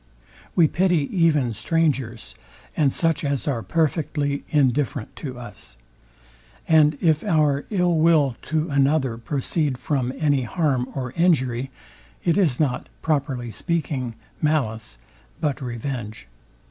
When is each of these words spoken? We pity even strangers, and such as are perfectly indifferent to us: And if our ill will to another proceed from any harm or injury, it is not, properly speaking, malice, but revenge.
We 0.55 0.67
pity 0.67 1.15
even 1.15 1.53
strangers, 1.53 2.33
and 2.75 2.91
such 2.91 3.23
as 3.23 3.47
are 3.47 3.61
perfectly 3.61 4.43
indifferent 4.49 5.15
to 5.17 5.37
us: 5.37 5.77
And 6.67 6.97
if 7.01 7.23
our 7.23 7.65
ill 7.69 7.93
will 7.99 8.35
to 8.49 8.71
another 8.71 9.15
proceed 9.19 9.77
from 9.77 10.11
any 10.17 10.41
harm 10.41 10.87
or 10.95 11.11
injury, 11.11 11.69
it 12.23 12.35
is 12.35 12.59
not, 12.59 12.89
properly 13.03 13.51
speaking, 13.51 14.15
malice, 14.41 14.97
but 15.39 15.61
revenge. 15.61 16.27